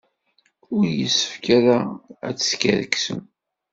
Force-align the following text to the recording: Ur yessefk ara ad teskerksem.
Ur 0.75 0.85
yessefk 0.99 1.45
ara 1.57 1.77
ad 2.27 2.35
teskerksem. 2.37 3.21